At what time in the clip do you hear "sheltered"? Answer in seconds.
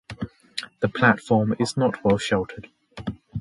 2.17-2.71